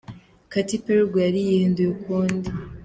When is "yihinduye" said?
1.47-1.89